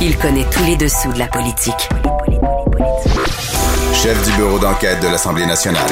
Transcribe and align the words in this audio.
Il 0.00 0.16
connaît 0.16 0.46
tous 0.48 0.62
les 0.64 0.76
dessous 0.76 1.12
de 1.12 1.18
la 1.18 1.26
politique. 1.26 1.88
Chef 3.92 4.24
du 4.24 4.36
bureau 4.36 4.60
d'enquête 4.60 5.02
de 5.02 5.08
l'Assemblée 5.08 5.44
nationale. 5.44 5.90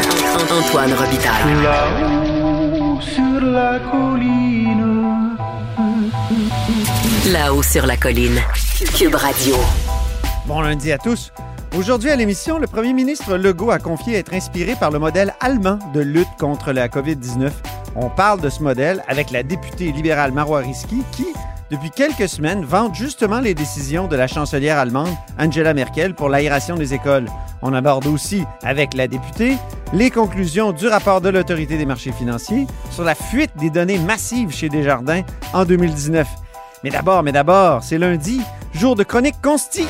Antoine 0.48 0.92
Robitaille. 0.92 1.54
Là-haut 1.60 3.00
sur 3.00 3.40
la 3.40 3.80
colline. 3.80 5.36
Là-haut 7.32 7.62
sur 7.64 7.84
la 7.84 7.96
colline. 7.96 8.40
Cube 8.96 9.16
Radio. 9.16 9.56
Bon 10.46 10.60
lundi 10.60 10.92
à 10.92 10.98
tous. 10.98 11.32
Aujourd'hui 11.76 12.10
à 12.10 12.16
l'émission, 12.16 12.58
le 12.60 12.68
premier 12.68 12.92
ministre 12.92 13.36
Legault 13.36 13.72
a 13.72 13.80
confié 13.80 14.18
être 14.18 14.34
inspiré 14.34 14.76
par 14.76 14.92
le 14.92 15.00
modèle 15.00 15.34
allemand 15.40 15.80
de 15.92 16.00
lutte 16.00 16.28
contre 16.38 16.70
la 16.70 16.86
COVID-19. 16.86 17.50
On 17.96 18.08
parle 18.08 18.40
de 18.40 18.50
ce 18.50 18.62
modèle 18.62 19.02
avec 19.08 19.32
la 19.32 19.42
députée 19.42 19.90
libérale 19.90 20.30
Marois 20.30 20.60
Risky 20.60 21.02
qui, 21.10 21.26
depuis 21.70 21.90
quelques 21.90 22.28
semaines, 22.28 22.64
vante 22.64 22.94
justement 22.94 23.40
les 23.40 23.54
décisions 23.54 24.06
de 24.06 24.16
la 24.16 24.26
chancelière 24.26 24.78
allemande 24.78 25.14
Angela 25.38 25.74
Merkel 25.74 26.14
pour 26.14 26.28
l'aération 26.28 26.76
des 26.76 26.94
écoles. 26.94 27.26
On 27.62 27.72
aborde 27.72 28.06
aussi, 28.06 28.44
avec 28.62 28.94
la 28.94 29.08
députée, 29.08 29.56
les 29.92 30.10
conclusions 30.10 30.72
du 30.72 30.86
rapport 30.86 31.20
de 31.20 31.28
l'autorité 31.28 31.76
des 31.76 31.86
marchés 31.86 32.12
financiers 32.12 32.66
sur 32.90 33.04
la 33.04 33.14
fuite 33.14 33.50
des 33.56 33.70
données 33.70 33.98
massives 33.98 34.52
chez 34.52 34.68
Desjardins 34.68 35.22
en 35.52 35.64
2019. 35.64 36.26
Mais 36.84 36.90
d'abord, 36.90 37.22
mais 37.22 37.32
d'abord, 37.32 37.82
c'est 37.82 37.98
lundi, 37.98 38.40
jour 38.72 38.94
de 38.94 39.02
chronique 39.02 39.40
consti. 39.42 39.86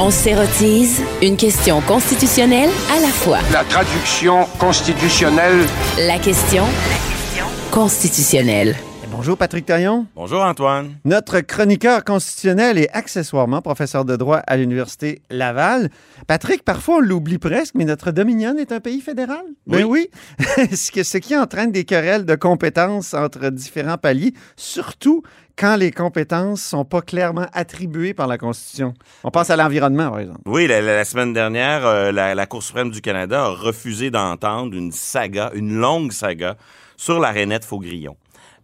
On 0.00 0.10
s'érotise 0.10 1.02
une 1.22 1.36
question 1.36 1.80
constitutionnelle 1.82 2.70
à 2.96 3.00
la 3.00 3.08
fois. 3.08 3.38
La 3.52 3.64
traduction 3.64 4.46
constitutionnelle 4.58 5.66
La 5.98 6.18
question 6.18 6.64
constitutionnelle. 7.74 8.93
Bonjour 9.24 9.38
Patrick 9.38 9.64
Taillon. 9.64 10.06
Bonjour 10.14 10.42
Antoine. 10.42 10.96
Notre 11.06 11.40
chroniqueur 11.40 12.04
constitutionnel 12.04 12.76
et 12.76 12.90
accessoirement 12.92 13.62
professeur 13.62 14.04
de 14.04 14.16
droit 14.16 14.36
à 14.46 14.58
l'Université 14.58 15.22
Laval. 15.30 15.88
Patrick, 16.26 16.62
parfois 16.62 16.96
on 16.96 17.00
l'oublie 17.00 17.38
presque, 17.38 17.74
mais 17.74 17.86
notre 17.86 18.10
Dominion 18.10 18.54
est 18.58 18.70
un 18.70 18.80
pays 18.80 19.00
fédéral. 19.00 19.40
Ben 19.66 19.84
oui. 19.84 20.10
ce, 20.74 20.92
que- 20.92 21.02
ce 21.02 21.16
qui 21.16 21.34
entraîne 21.34 21.72
des 21.72 21.86
querelles 21.86 22.26
de 22.26 22.34
compétences 22.34 23.14
entre 23.14 23.48
différents 23.48 23.96
paliers, 23.96 24.34
surtout 24.56 25.22
quand 25.56 25.76
les 25.76 25.90
compétences 25.90 26.60
sont 26.60 26.84
pas 26.84 27.00
clairement 27.00 27.46
attribuées 27.54 28.12
par 28.12 28.26
la 28.26 28.36
Constitution. 28.36 28.92
On 29.22 29.30
pense 29.30 29.48
à 29.48 29.56
l'environnement, 29.56 30.10
par 30.10 30.20
exemple. 30.20 30.40
Oui, 30.44 30.66
la, 30.66 31.02
semaine 31.06 31.32
dernière, 31.32 31.86
euh, 31.86 32.12
la, 32.12 32.34
la 32.34 32.44
Cour 32.44 32.62
suprême 32.62 32.90
du 32.90 33.00
Canada 33.00 33.44
a 33.44 33.48
refusé 33.48 34.10
d'entendre 34.10 34.74
une 34.76 34.92
saga, 34.92 35.50
une 35.54 35.72
longue 35.78 36.12
saga 36.12 36.58
sur 36.98 37.20
la 37.20 37.30
rainette 37.30 37.64
Faugrillon. 37.64 38.16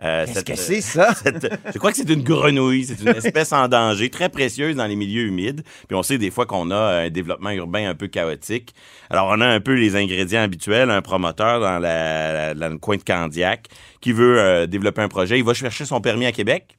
Euh, 0.02 0.24
Qu'est-ce 0.26 0.44
que 0.44 0.56
c'est, 0.56 0.80
ça? 0.80 1.14
cette- 1.22 1.52
je 1.74 1.78
crois 1.78 1.90
que 1.90 1.96
c'est 1.98 2.08
une 2.08 2.22
grenouille, 2.22 2.84
c'est 2.84 3.00
une 3.02 3.08
espèce 3.24 3.52
en 3.52 3.68
danger, 3.68 4.08
très 4.08 4.30
précieuse 4.30 4.76
dans 4.76 4.86
les 4.86 4.96
milieux 4.96 5.24
humides. 5.24 5.62
Puis 5.88 5.94
on 5.96 6.02
sait 6.02 6.16
des 6.16 6.30
fois 6.30 6.46
qu'on 6.46 6.70
a 6.70 6.76
un 7.04 7.10
développement 7.10 7.50
urbain 7.50 7.88
un 7.88 7.94
peu 7.94 8.06
chaotique. 8.08 8.74
Alors 9.10 9.26
on 9.30 9.40
a 9.42 9.46
un 9.46 9.60
peu 9.60 9.74
les 9.74 9.96
ingrédients 9.96 10.40
habituels, 10.42 10.90
un 10.90 11.02
promoteur 11.02 11.60
dans, 11.60 11.78
la, 11.78 12.54
dans 12.54 12.68
le 12.70 12.78
coin 12.78 12.96
de 12.96 13.02
Candiac 13.02 13.66
qui 14.00 14.12
veut 14.12 14.38
euh, 14.38 14.66
développer 14.66 15.02
un 15.02 15.08
projet. 15.08 15.38
Il 15.38 15.44
va 15.44 15.52
chercher 15.52 15.84
son 15.84 16.00
permis 16.00 16.24
à 16.26 16.32
Québec, 16.32 16.76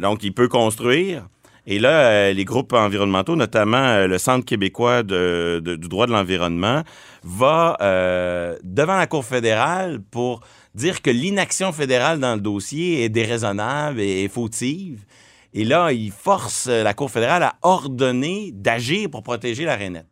donc 0.00 0.22
il 0.24 0.32
peut 0.34 0.48
construire. 0.48 1.28
Et 1.70 1.78
là, 1.78 1.90
euh, 2.08 2.32
les 2.32 2.46
groupes 2.46 2.72
environnementaux, 2.72 3.36
notamment 3.36 3.76
euh, 3.76 4.06
le 4.06 4.16
Centre 4.16 4.44
québécois 4.46 5.02
de- 5.02 5.60
de- 5.62 5.76
du 5.76 5.86
droit 5.88 6.06
de 6.06 6.12
l'environnement, 6.12 6.82
va 7.22 7.76
euh, 7.82 8.56
devant 8.64 8.96
la 8.96 9.06
Cour 9.06 9.24
fédérale 9.24 10.00
pour 10.10 10.40
dire 10.74 11.02
que 11.02 11.10
l'inaction 11.10 11.70
fédérale 11.72 12.20
dans 12.20 12.34
le 12.36 12.40
dossier 12.40 13.04
est 13.04 13.10
déraisonnable 13.10 14.00
et, 14.00 14.22
et 14.24 14.28
fautive. 14.28 15.04
Et 15.52 15.64
là, 15.64 15.92
il 15.92 16.10
force 16.10 16.68
la 16.68 16.94
Cour 16.94 17.10
fédérale 17.10 17.42
à 17.42 17.54
ordonner 17.62 18.50
d'agir 18.54 19.10
pour 19.10 19.22
protéger 19.22 19.64
la 19.66 19.76
rainette. 19.76 20.06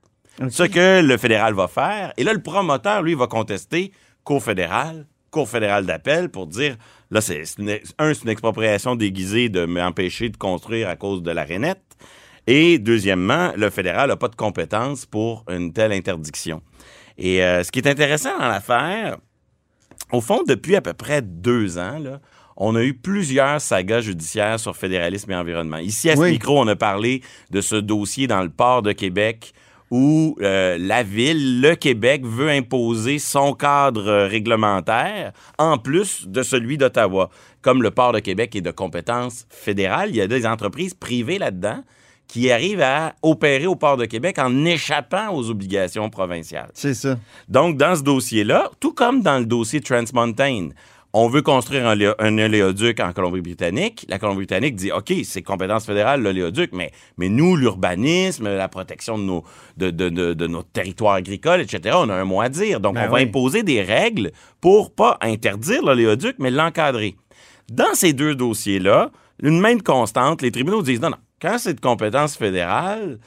Ce 0.50 0.64
que 0.64 1.00
le 1.00 1.16
fédéral 1.16 1.54
va 1.54 1.68
faire. 1.68 2.12
Et 2.18 2.24
là, 2.24 2.34
le 2.34 2.42
promoteur, 2.42 3.02
lui, 3.02 3.14
va 3.14 3.26
contester 3.28 3.92
Cour 4.24 4.42
fédérale, 4.42 5.06
Cour 5.30 5.48
fédérale 5.48 5.86
d'appel 5.86 6.28
pour 6.30 6.46
dire, 6.46 6.76
là, 7.10 7.20
c'est 7.20 7.42
un, 7.98 8.14
c'est 8.14 8.22
une 8.24 8.28
expropriation 8.30 8.96
déguisée 8.96 9.48
de 9.48 9.64
m'empêcher 9.66 10.28
de 10.28 10.36
construire 10.36 10.88
à 10.88 10.96
cause 10.96 11.22
de 11.22 11.30
la 11.30 11.44
rainette. 11.44 11.82
Et 12.46 12.78
deuxièmement, 12.78 13.52
le 13.56 13.70
fédéral 13.70 14.08
n'a 14.08 14.16
pas 14.16 14.28
de 14.28 14.36
compétence 14.36 15.04
pour 15.04 15.44
une 15.50 15.72
telle 15.72 15.92
interdiction. 15.92 16.62
Et 17.18 17.42
euh, 17.42 17.64
ce 17.64 17.72
qui 17.72 17.80
est 17.80 17.88
intéressant 17.88 18.38
dans 18.38 18.48
l'affaire, 18.48 19.16
au 20.12 20.20
fond, 20.20 20.42
depuis 20.46 20.76
à 20.76 20.80
peu 20.80 20.92
près 20.92 21.22
deux 21.22 21.78
ans, 21.78 21.98
là, 21.98 22.20
on 22.56 22.74
a 22.76 22.82
eu 22.82 22.94
plusieurs 22.94 23.60
sagas 23.60 24.00
judiciaires 24.00 24.60
sur 24.60 24.76
fédéralisme 24.76 25.30
et 25.32 25.34
environnement. 25.36 25.76
Ici, 25.78 26.08
à 26.08 26.16
ce 26.16 26.20
Oui. 26.20 26.30
micro, 26.32 26.58
on 26.58 26.66
a 26.68 26.76
parlé 26.76 27.20
de 27.50 27.60
ce 27.60 27.76
dossier 27.76 28.26
dans 28.26 28.42
le 28.42 28.48
port 28.48 28.80
de 28.82 28.92
Québec 28.92 29.52
où 29.90 30.36
euh, 30.40 30.76
la 30.78 31.02
ville, 31.02 31.60
le 31.60 31.74
Québec, 31.74 32.24
veut 32.24 32.50
imposer 32.50 33.18
son 33.18 33.52
cadre 33.52 34.08
euh, 34.08 34.26
réglementaire 34.26 35.32
en 35.58 35.78
plus 35.78 36.26
de 36.26 36.42
celui 36.42 36.76
d'Ottawa. 36.76 37.30
Comme 37.62 37.82
le 37.82 37.90
port 37.90 38.12
de 38.12 38.18
Québec 38.18 38.56
est 38.56 38.60
de 38.60 38.70
compétence 38.70 39.46
fédérale, 39.50 40.10
il 40.10 40.16
y 40.16 40.20
a 40.20 40.26
des 40.26 40.46
entreprises 40.46 40.94
privées 40.94 41.38
là-dedans 41.38 41.82
qui 42.28 42.50
arrivent 42.50 42.82
à 42.82 43.14
opérer 43.22 43.66
au 43.66 43.76
port 43.76 43.96
de 43.96 44.04
Québec 44.04 44.38
en 44.38 44.64
échappant 44.64 45.32
aux 45.32 45.48
obligations 45.50 46.10
provinciales. 46.10 46.70
C'est 46.74 46.94
ça. 46.94 47.16
Donc, 47.48 47.76
dans 47.76 47.94
ce 47.94 48.02
dossier-là, 48.02 48.70
tout 48.80 48.92
comme 48.92 49.22
dans 49.22 49.38
le 49.38 49.46
dossier 49.46 49.80
Trans 49.80 50.02
Mountain, 50.12 50.70
on 51.18 51.28
veut 51.28 51.40
construire 51.40 51.86
un, 51.86 51.94
lé- 51.94 52.12
un 52.18 52.36
oléoduc 52.38 53.00
en 53.00 53.12
Colombie-Britannique. 53.12 54.04
La 54.08 54.18
Colombie-Britannique 54.18 54.76
dit, 54.76 54.92
OK, 54.92 55.12
c'est 55.24 55.40
compétence 55.42 55.86
fédérale, 55.86 56.22
l'oléoduc, 56.22 56.70
mais, 56.72 56.92
mais 57.16 57.30
nous, 57.30 57.56
l'urbanisme, 57.56 58.48
la 58.54 58.68
protection 58.68 59.16
de 59.16 59.22
nos, 59.22 59.42
de, 59.78 59.90
de, 59.90 60.10
de, 60.10 60.34
de 60.34 60.46
nos 60.46 60.62
territoires 60.62 61.14
agricoles, 61.14 61.62
etc., 61.62 61.96
on 61.98 62.10
a 62.10 62.14
un 62.14 62.24
mot 62.24 62.42
à 62.42 62.50
dire. 62.50 62.80
Donc, 62.80 62.96
Ben 62.96 63.06
on 63.08 63.12
va 63.12 63.18
imposer 63.18 63.62
des 63.62 63.80
règles 63.82 64.30
pour 64.60 64.94
pas 64.94 65.16
interdire 65.22 65.82
l'oléoduc, 65.82 66.36
mais 66.38 66.50
l'encadrer. 66.50 67.16
Dans 67.72 67.94
ces 67.94 68.12
deux 68.12 68.34
dossiers-là, 68.34 69.10
une 69.42 69.58
même 69.58 69.82
constante, 69.82 70.42
les 70.42 70.50
tribunaux 70.50 70.82
disent, 70.82 71.00
non, 71.00 71.10
non, 71.10 71.16
quand 71.40 71.56
c'est 71.58 71.74
de 71.74 71.80
compétence 71.80 72.36
fédérale, 72.36 73.18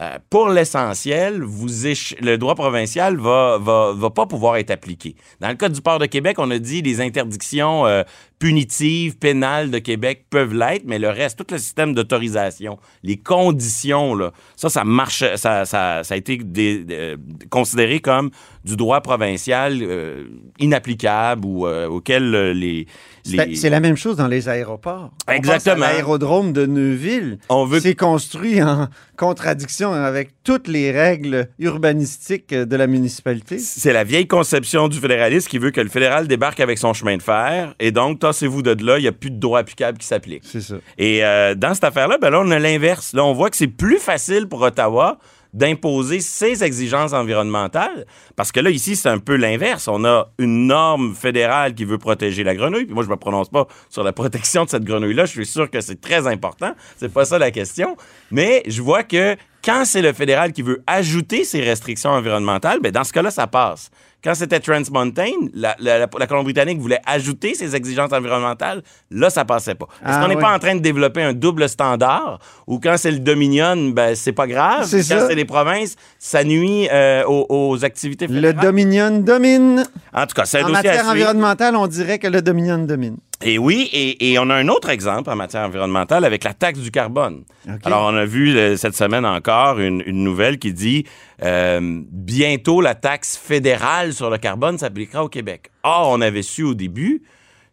euh, 0.00 0.18
pour 0.30 0.48
l'essentiel, 0.48 1.40
le 1.40 2.36
droit 2.36 2.54
provincial 2.54 3.16
va, 3.16 3.58
va, 3.58 3.92
va 3.92 4.10
pas 4.10 4.26
pouvoir 4.26 4.56
être 4.56 4.70
appliqué. 4.70 5.16
Dans 5.40 5.48
le 5.48 5.54
cas 5.56 5.68
du 5.68 5.80
port 5.82 5.98
de 5.98 6.06
Québec, 6.06 6.36
on 6.38 6.50
a 6.50 6.58
dit 6.58 6.82
les 6.82 7.00
interdictions 7.00 7.84
euh, 7.86 8.04
punitives, 8.38 9.16
pénales 9.18 9.70
de 9.70 9.78
Québec 9.78 10.26
peuvent 10.30 10.54
l'être, 10.54 10.84
mais 10.86 10.98
le 10.98 11.08
reste, 11.08 11.38
tout 11.38 11.52
le 11.52 11.58
système 11.58 11.92
d'autorisation, 11.94 12.78
les 13.02 13.16
conditions, 13.16 14.14
là, 14.14 14.32
ça, 14.56 14.68
ça 14.68 14.84
marche, 14.84 15.24
ça, 15.36 15.64
ça, 15.64 16.02
ça 16.04 16.14
a 16.14 16.16
été 16.16 16.38
euh, 16.58 17.16
considéré 17.50 18.00
comme 18.00 18.30
du 18.64 18.76
droit 18.76 19.00
provincial 19.00 19.78
euh, 19.82 20.24
inapplicable 20.58 21.44
ou 21.46 21.66
euh, 21.66 21.88
auquel 21.88 22.30
les, 22.52 22.86
C'est 23.24 23.46
les- 23.46 23.54
c'est 23.56 23.70
la 23.70 23.80
même 23.80 23.96
chose 23.96 24.16
dans 24.16 24.28
les 24.28 24.48
aéroports. 24.48 25.10
Exactement. 25.28 25.86
L'aérodrome 25.86 26.52
de 26.52 26.66
Neuville, 26.66 27.38
On 27.48 27.64
veut- 27.64 27.80
c'est 27.80 27.94
construit 27.94 28.62
en 28.62 28.88
contradiction 29.16 29.92
avec 29.92 30.30
toutes 30.44 30.68
les 30.68 30.92
règles 30.92 31.48
urbanistiques 31.58 32.54
de 32.54 32.76
la 32.76 32.86
municipalité. 32.86 33.58
C'est 33.58 33.92
la 33.92 34.04
vieille 34.04 34.26
conception 34.28 34.88
du 34.88 34.98
fédéralisme 34.98 35.48
qui 35.48 35.58
veut 35.58 35.70
que 35.70 35.80
le 35.80 35.88
fédéral 35.88 36.28
débarque 36.28 36.60
avec 36.60 36.78
son 36.78 36.92
chemin 36.92 37.16
de 37.16 37.22
fer 37.22 37.74
et 37.80 37.90
donc, 37.90 38.18
tassez-vous 38.28 38.62
de 38.62 38.84
là, 38.84 38.98
il 38.98 39.02
n'y 39.02 39.08
a 39.08 39.12
plus 39.12 39.30
de 39.30 39.38
droit 39.38 39.60
applicable 39.60 39.98
qui 39.98 40.06
s'applique. 40.06 40.42
C'est 40.44 40.60
ça. 40.60 40.76
Et 40.96 41.24
euh, 41.24 41.54
dans 41.54 41.74
cette 41.74 41.84
affaire-là, 41.84 42.18
ben 42.18 42.30
là, 42.30 42.40
on 42.44 42.50
a 42.50 42.58
l'inverse. 42.58 43.12
Là, 43.12 43.24
on 43.24 43.32
voit 43.32 43.50
que 43.50 43.56
c'est 43.56 43.66
plus 43.66 43.98
facile 43.98 44.48
pour 44.48 44.62
Ottawa 44.62 45.18
d'imposer 45.54 46.20
ses 46.20 46.62
exigences 46.62 47.12
environnementales. 47.14 48.06
Parce 48.36 48.52
que 48.52 48.60
là, 48.60 48.70
ici, 48.70 48.96
c'est 48.96 49.08
un 49.08 49.18
peu 49.18 49.34
l'inverse. 49.34 49.88
On 49.88 50.04
a 50.04 50.30
une 50.38 50.66
norme 50.66 51.14
fédérale 51.14 51.74
qui 51.74 51.84
veut 51.84 51.98
protéger 51.98 52.44
la 52.44 52.54
grenouille. 52.54 52.84
Puis 52.84 52.94
moi, 52.94 53.02
je 53.02 53.08
me 53.08 53.16
prononce 53.16 53.48
pas 53.48 53.66
sur 53.88 54.04
la 54.04 54.12
protection 54.12 54.64
de 54.64 54.70
cette 54.70 54.84
grenouille-là. 54.84 55.24
Je 55.24 55.32
suis 55.32 55.46
sûr 55.46 55.70
que 55.70 55.80
c'est 55.80 56.00
très 56.00 56.26
important. 56.26 56.74
C'est 56.96 57.12
pas 57.12 57.24
ça 57.24 57.38
la 57.38 57.50
question. 57.50 57.96
Mais 58.30 58.62
je 58.66 58.82
vois 58.82 59.04
que 59.04 59.36
quand 59.64 59.82
c'est 59.84 60.02
le 60.02 60.12
fédéral 60.12 60.52
qui 60.52 60.62
veut 60.62 60.82
ajouter 60.86 61.44
ses 61.44 61.60
restrictions 61.60 62.10
environnementales, 62.10 62.78
ben 62.80 62.92
dans 62.92 63.04
ce 63.04 63.12
cas-là, 63.12 63.30
ça 63.30 63.46
passe. 63.46 63.90
Quand 64.24 64.34
c'était 64.34 64.58
Trans 64.58 64.82
Mountain, 64.90 65.30
la, 65.54 65.76
la- 65.78 65.98
la- 66.00 66.08
la 66.18 66.26
Colombie-Britannique 66.26 66.80
voulait 66.80 67.00
ajouter 67.06 67.54
ses 67.54 67.76
exigences 67.76 68.12
environnementales. 68.12 68.82
Là, 69.12 69.30
ça 69.30 69.44
passait 69.44 69.76
pas. 69.76 69.86
Est-ce 70.04 70.10
Ah, 70.16 70.20
qu'on 70.22 70.28
n'est 70.28 70.34
oui. 70.34 70.42
pas 70.42 70.52
en 70.52 70.58
train 70.58 70.74
de 70.74 70.80
développer 70.80 71.22
un 71.22 71.32
double 71.34 71.68
standard 71.68 72.40
ou 72.66 72.80
quand 72.80 72.96
c'est 72.96 73.12
le 73.12 73.20
Dominion, 73.20 73.90
ben, 73.90 74.16
c'est 74.16 74.32
pas 74.32 74.48
grave. 74.48 74.86
C'est 74.86 75.06
quand 75.08 75.24
c'est 75.28 75.36
les 75.36 75.44
provinces, 75.44 75.94
ça 76.18 76.42
nuit 76.42 76.88
euh, 76.90 77.22
aux, 77.26 77.46
aux 77.48 77.84
activités 77.84 78.26
Le 78.26 78.34
fédérales? 78.34 78.64
Dominion 78.66 79.10
domine. 79.20 79.84
En 80.12 80.26
tout 80.26 80.34
cas, 80.34 80.46
c'est 80.46 80.58
un 80.58 80.64
En 80.64 80.68
dossier 80.70 80.82
matière 80.88 81.06
environnementale, 81.08 81.76
on 81.76 81.86
dirait 81.86 82.18
que 82.18 82.26
le 82.26 82.42
Dominion 82.42 82.78
domine. 82.78 83.18
Et 83.44 83.56
oui, 83.56 83.88
et, 83.92 84.32
et 84.32 84.38
on 84.40 84.50
a 84.50 84.56
un 84.56 84.68
autre 84.68 84.88
exemple 84.88 85.30
en 85.30 85.36
matière 85.36 85.62
environnementale 85.62 86.24
avec 86.24 86.42
la 86.42 86.54
taxe 86.54 86.80
du 86.80 86.90
carbone. 86.90 87.44
Alors, 87.84 88.10
on 88.12 88.16
a 88.16 88.24
vu 88.24 88.56
euh, 88.56 88.76
cette 88.76 88.96
semaine 88.96 89.24
encore 89.24 89.78
une, 89.78 90.02
une 90.06 90.24
nouvelle 90.24 90.58
qui 90.58 90.72
dit 90.72 91.04
euh, 91.44 92.02
bientôt 92.10 92.80
la 92.80 92.96
taxe 92.96 93.36
fédérale 93.36 94.12
sur 94.12 94.28
le 94.28 94.38
carbone 94.38 94.76
s'appliquera 94.78 95.22
au 95.22 95.28
Québec. 95.28 95.70
Or, 95.84 96.08
on 96.10 96.20
avait 96.20 96.42
su 96.42 96.64
au 96.64 96.74
début 96.74 97.22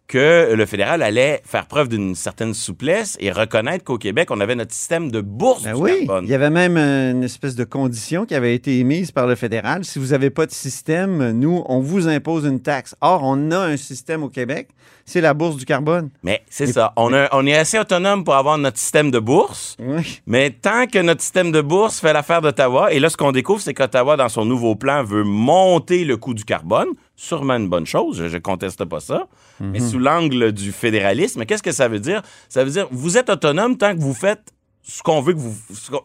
que 0.07 0.53
le 0.53 0.65
fédéral 0.67 1.01
allait 1.01 1.41
faire 1.45 1.65
preuve 1.65 1.87
d'une 1.89 2.13
certaine 2.13 2.53
souplesse 2.53 3.17
et 3.19 3.31
reconnaître 3.31 3.83
qu'au 3.83 3.97
Québec, 3.97 4.29
on 4.29 4.39
avait 4.39 4.53
notre 4.55 4.73
système 4.73 5.09
de 5.09 5.19
bourse 5.19 5.63
Ben 5.63 5.73
du 5.73 5.81
oui, 5.81 6.05
carbone. 6.05 6.25
il 6.25 6.29
y 6.31 6.35
avait 6.35 6.51
même 6.51 6.77
une 6.77 7.23
espèce 7.23 7.55
de 7.55 7.63
condition 7.63 8.25
qui 8.25 8.35
avait 8.35 8.53
été 8.53 8.77
émise 8.79 9.11
par 9.11 9.25
le 9.25 9.33
fédéral. 9.35 9.83
Si 9.83 9.97
vous 9.97 10.07
n'avez 10.07 10.29
pas 10.29 10.45
de 10.45 10.51
système, 10.51 11.31
nous, 11.31 11.63
on 11.67 11.79
vous 11.79 12.07
impose 12.07 12.45
une 12.45 12.61
taxe. 12.61 12.95
Or, 13.01 13.21
on 13.23 13.49
a 13.51 13.57
un 13.59 13.77
système 13.77 14.21
au 14.21 14.29
Québec, 14.29 14.69
c'est 15.05 15.21
la 15.21 15.33
bourse 15.33 15.55
du 15.57 15.65
carbone. 15.65 16.09
Mais 16.23 16.41
c'est 16.49 16.67
ça. 16.67 16.93
On, 16.97 17.11
a- 17.13 17.27
on 17.31 17.45
est 17.47 17.55
assez 17.55 17.79
autonome 17.79 18.23
pour 18.23 18.35
avoir 18.35 18.57
notre 18.59 18.77
système 18.77 19.09
de 19.11 19.19
bourse. 19.19 19.75
Oui. 19.79 20.21
Mais 20.27 20.51
tant 20.51 20.85
que 20.85 20.99
notre 20.99 21.21
système 21.21 21.51
de 21.51 21.61
bourse 21.61 21.99
fait 21.99 22.13
l'affaire 22.13 22.41
d'Ottawa, 22.41 22.93
et 22.93 22.99
là, 22.99 23.09
ce 23.09 23.17
qu'on 23.17 23.31
découvre, 23.31 23.61
c'est 23.61 23.73
qu'Ottawa, 23.73 24.17
dans 24.17 24.29
son 24.29 24.45
nouveau 24.45 24.75
plan, 24.75 25.03
veut 25.03 25.23
monter 25.23 26.05
le 26.05 26.17
coût 26.17 26.33
du 26.35 26.45
carbone. 26.45 26.89
Sûrement 27.17 27.53
une 27.55 27.69
bonne 27.69 27.85
chose, 27.85 28.27
je 28.27 28.33
ne 28.35 28.39
conteste 28.39 28.83
pas 28.85 28.99
ça. 28.99 29.27
Mais 29.61 29.79
Mhm. 29.79 29.89
sous 29.89 29.99
l'angle 29.99 30.51
du 30.51 30.71
fédéralisme, 30.73 31.45
qu'est-ce 31.45 31.63
que 31.63 31.71
ça 31.71 31.87
veut 31.87 31.99
dire? 31.99 32.21
Ça 32.49 32.63
veut 32.63 32.71
dire, 32.71 32.87
vous 32.91 33.17
êtes 33.17 33.29
autonome 33.29 33.77
tant 33.77 33.95
que 33.95 34.01
vous 34.01 34.13
faiaites 34.13 34.51
ce 34.87 35.01
qu'on 35.01 35.19
veut 35.19 35.33
que 35.33 35.39
vous. 35.39 35.55
ce 35.73 35.89
qu'on- 35.89 36.01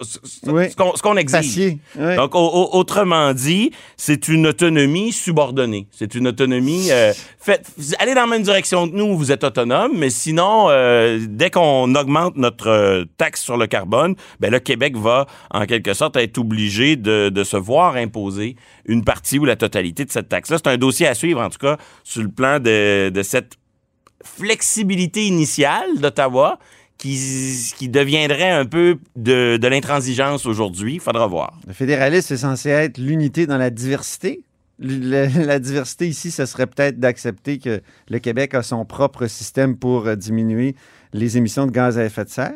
Oui. 0.54 0.68
exige. 1.18 1.78
Oui. 1.98 2.16
Donc, 2.16 2.34
au- 2.34 2.38
au- 2.38 2.78
autrement 2.78 3.34
dit, 3.34 3.72
c'est 3.98 4.28
une 4.28 4.46
autonomie 4.46 5.12
subordonnée. 5.12 5.86
C'est 5.90 6.14
une 6.14 6.26
autonomie. 6.28 6.90
euh, 6.90 7.12
faites, 7.38 7.66
allez 7.98 8.14
dans 8.14 8.22
la 8.22 8.26
même 8.26 8.42
direction 8.42 8.88
que 8.88 8.94
nous, 8.94 9.16
vous 9.18 9.32
êtes 9.32 9.44
autonome, 9.44 9.92
mais 9.96 10.08
sinon, 10.08 10.68
euh, 10.70 11.18
dès 11.28 11.50
qu'on 11.50 11.94
augmente 11.94 12.36
notre 12.36 12.68
euh, 12.68 13.04
taxe 13.18 13.42
sur 13.42 13.58
le 13.58 13.66
carbone, 13.66 14.14
ben, 14.40 14.50
le 14.50 14.60
Québec 14.60 14.96
va, 14.96 15.26
en 15.50 15.66
quelque 15.66 15.92
sorte, 15.92 16.16
être 16.16 16.38
obligé 16.38 16.96
de, 16.96 17.28
de 17.28 17.44
se 17.44 17.58
voir 17.58 17.96
imposer 17.96 18.56
une 18.86 19.04
partie 19.04 19.38
ou 19.38 19.44
la 19.44 19.56
totalité 19.56 20.06
de 20.06 20.10
cette 20.10 20.30
taxe-là. 20.30 20.56
C'est 20.56 20.70
un 20.70 20.78
dossier 20.78 21.06
à 21.06 21.14
suivre, 21.14 21.42
en 21.42 21.50
tout 21.50 21.58
cas, 21.58 21.76
sur 22.02 22.22
le 22.22 22.28
plan 22.30 22.58
de, 22.58 23.10
de 23.10 23.22
cette 23.22 23.54
flexibilité 24.24 25.26
initiale 25.26 25.98
d'Ottawa 25.98 26.58
qui, 27.00 27.72
qui 27.78 27.88
deviendrait 27.88 28.50
un 28.50 28.66
peu 28.66 28.98
de, 29.16 29.56
de 29.56 29.68
l'intransigeance 29.68 30.46
aujourd'hui. 30.46 30.94
Il 30.94 31.00
faudra 31.00 31.26
voir. 31.26 31.58
Le 31.66 31.72
fédéralisme 31.72 32.34
est 32.34 32.38
censé 32.38 32.68
être 32.68 32.98
l'unité 32.98 33.46
dans 33.46 33.56
la 33.58 33.70
diversité. 33.70 34.42
La, 34.78 35.26
la 35.28 35.58
diversité 35.58 36.06
ici, 36.08 36.30
ce 36.30 36.46
serait 36.46 36.66
peut-être 36.66 36.98
d'accepter 37.00 37.58
que 37.58 37.80
le 38.08 38.18
Québec 38.18 38.54
a 38.54 38.62
son 38.62 38.84
propre 38.84 39.26
système 39.26 39.76
pour 39.76 40.06
euh, 40.06 40.14
diminuer 40.14 40.74
les 41.12 41.36
émissions 41.38 41.66
de 41.66 41.70
gaz 41.72 41.98
à 41.98 42.04
effet 42.04 42.24
de 42.24 42.30
serre. 42.30 42.52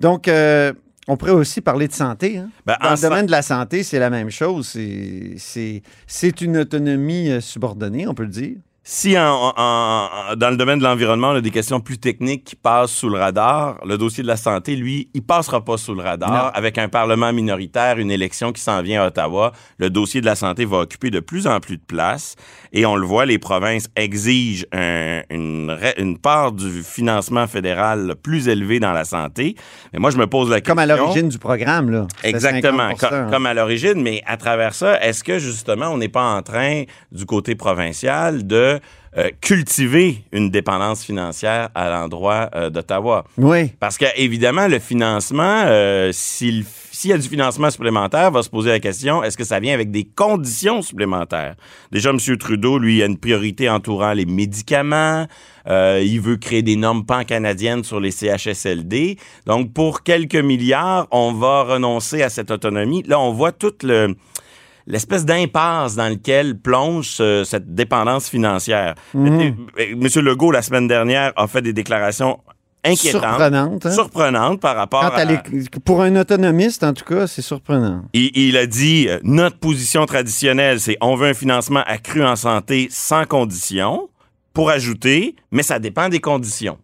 Donc, 0.00 0.28
euh, 0.28 0.72
on 1.08 1.16
pourrait 1.16 1.32
aussi 1.32 1.60
parler 1.60 1.88
de 1.88 1.92
santé. 1.94 2.38
hein. 2.38 2.48
Ben, 2.66 2.76
Dans 2.80 2.88
en 2.88 2.90
le 2.92 2.96
sa- 2.96 3.08
domaine 3.08 3.26
de 3.26 3.30
la 3.32 3.42
santé, 3.42 3.82
c'est 3.82 3.98
la 3.98 4.10
même 4.10 4.30
chose. 4.30 4.68
C'est- 4.68 5.34
C'est 5.38 5.82
c'est 6.06 6.40
une 6.42 6.58
autonomie 6.58 7.30
euh, 7.30 7.40
subordonnée, 7.40 8.06
on 8.06 8.14
peut 8.14 8.22
le 8.24 8.28
dire. 8.28 8.56
Si 8.84 9.16
en- 9.16 9.22
en- 9.22 9.52
en- 9.56 10.36
dans 10.36 10.50
le 10.50 10.56
domaine 10.56 10.80
de 10.80 10.84
l'environnement, 10.84 11.28
on 11.28 11.36
a 11.36 11.40
des 11.40 11.52
questions 11.52 11.78
plus 11.78 11.98
techniques 11.98 12.42
qui 12.42 12.56
passent 12.56 12.90
sous 12.90 13.08
le 13.08 13.16
radar, 13.16 13.78
le 13.86 13.96
dossier 13.96 14.24
de 14.24 14.28
la 14.28 14.36
santé, 14.36 14.74
lui, 14.74 15.08
il 15.14 15.22
passera 15.22 15.64
pas 15.64 15.76
sous 15.76 15.94
le 15.94 16.02
radar. 16.02 16.30
Non. 16.32 16.50
Avec 16.52 16.78
un 16.78 16.88
Parlement 16.88 17.32
minoritaire, 17.32 17.98
une 17.98 18.10
élection 18.10 18.50
qui 18.50 18.60
s'en 18.60 18.82
vient 18.82 19.04
à 19.04 19.06
Ottawa, 19.06 19.52
le 19.78 19.88
dossier 19.88 20.20
de 20.20 20.26
la 20.26 20.34
santé 20.34 20.64
va 20.64 20.78
occuper 20.78 21.10
de 21.10 21.20
plus 21.20 21.46
en 21.46 21.60
plus 21.60 21.76
de 21.76 21.82
place. 21.86 22.34
Et 22.72 22.84
on 22.84 22.96
le 22.96 23.06
voit, 23.06 23.24
les 23.24 23.38
provinces 23.38 23.88
exigent 23.94 24.66
un- 24.72 25.22
une, 25.30 26.18
part 26.20 26.50
du 26.50 26.82
financement 26.82 27.46
fédéral 27.46 28.16
plus 28.20 28.48
élevée 28.48 28.80
dans 28.80 28.92
la 28.92 29.04
santé. 29.04 29.54
Mais 29.92 30.00
moi, 30.00 30.10
je 30.10 30.16
me 30.18 30.26
pose 30.26 30.50
la 30.50 30.56
question... 30.60 30.74
Comme 30.74 30.78
à 30.80 30.86
l'origine 30.86 31.28
du 31.28 31.38
programme, 31.38 31.88
là. 31.90 32.08
Exactement, 32.24 32.88
50%, 32.90 32.96
co- 32.98 33.06
hein. 33.14 33.28
comme 33.30 33.46
à 33.46 33.54
l'origine, 33.54 34.02
mais 34.02 34.22
à 34.26 34.36
travers 34.36 34.74
ça, 34.74 35.00
est-ce 35.04 35.22
que 35.22 35.38
justement 35.38 35.86
on 35.86 35.98
n'est 35.98 36.08
pas 36.08 36.34
en 36.34 36.42
train, 36.42 36.82
du 37.12 37.26
côté 37.26 37.54
provincial, 37.54 38.44
de 38.44 38.71
euh, 39.18 39.30
cultiver 39.40 40.24
une 40.32 40.50
dépendance 40.50 41.04
financière 41.04 41.68
à 41.74 41.90
l'endroit 41.90 42.50
euh, 42.54 42.70
d'Ottawa? 42.70 43.24
Oui. 43.36 43.70
Parce 43.78 43.98
que 43.98 44.06
évidemment, 44.16 44.68
le 44.68 44.78
financement, 44.78 45.64
euh, 45.66 46.10
s'il 46.12 46.64
s'il 47.02 47.10
y 47.10 47.14
a 47.14 47.18
du 47.18 47.28
financement 47.28 47.70
supplémentaire, 47.70 48.30
va 48.30 48.42
se 48.42 48.50
poser 48.50 48.70
la 48.70 48.78
question 48.78 49.24
est-ce 49.24 49.36
que 49.36 49.44
ça 49.44 49.58
vient 49.58 49.74
avec 49.74 49.90
des 49.90 50.04
conditions 50.04 50.82
supplémentaires? 50.82 51.56
Déjà, 51.90 52.10
M. 52.10 52.18
Trudeau, 52.38 52.78
lui, 52.78 53.02
a 53.02 53.06
une 53.06 53.18
priorité 53.18 53.68
entourant 53.68 54.12
les 54.12 54.26
médicaments. 54.26 55.26
Euh, 55.68 56.00
il 56.04 56.20
veut 56.20 56.36
créer 56.36 56.62
des 56.62 56.76
normes 56.76 57.04
pan-canadiennes 57.04 57.82
sur 57.82 57.98
les 57.98 58.10
CHSLD. 58.10 59.16
Donc, 59.46 59.72
pour 59.72 60.02
quelques 60.02 60.36
milliards, 60.36 61.08
on 61.10 61.32
va 61.32 61.64
renoncer 61.64 62.22
à 62.22 62.28
cette 62.28 62.50
autonomie. 62.50 63.02
Là, 63.04 63.18
on 63.18 63.32
voit 63.32 63.52
toute 63.52 63.82
le 63.82 64.14
l'espèce 64.86 65.24
d'impasse 65.24 65.94
dans 65.96 66.08
lequel 66.08 66.58
plonge 66.58 67.08
ce- 67.08 67.44
cette 67.44 67.74
dépendance 67.74 68.28
financière. 68.28 68.94
Euh, 69.14 69.50
Monsieur 69.96 70.22
Legault, 70.22 70.50
la 70.50 70.62
semaine 70.62 70.88
dernière, 70.88 71.32
a 71.36 71.46
fait 71.46 71.62
des 71.62 71.72
déclarations 71.72 72.38
inquiétantes. 72.84 73.22
Surprenante. 73.22 73.86
hein? 73.86 73.90
Surprenantes 73.92 74.60
par 74.60 74.74
rapport 74.76 75.04
à... 75.04 75.10
Pour 75.84 76.02
un 76.02 76.16
autonomiste, 76.16 76.82
en 76.82 76.92
tout 76.92 77.04
cas, 77.04 77.26
c'est 77.28 77.42
surprenant. 77.42 78.02
Il, 78.12 78.30
il 78.36 78.56
a 78.56 78.66
dit, 78.66 79.06
euh, 79.08 79.18
notre 79.22 79.58
position 79.58 80.04
traditionnelle, 80.06 80.80
c'est 80.80 80.96
on 81.00 81.14
veut 81.14 81.28
un 81.28 81.34
financement 81.34 81.82
accru 81.86 82.24
en 82.24 82.34
santé 82.36 82.88
sans 82.90 83.24
condition, 83.24 84.08
pour 84.52 84.68
ajouter, 84.70 85.36
mais 85.50 85.62
ça 85.62 85.78
dépend 85.78 86.08
des 86.08 86.20
conditions. 86.20 86.76